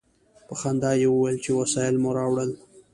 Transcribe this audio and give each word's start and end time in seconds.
په 0.47 0.53
خندا 0.61 0.91
یې 1.01 1.07
وویل 1.11 1.37
چې 1.43 1.51
وسایل 1.59 1.95
مو 2.01 2.09
راوړل. 2.17 2.51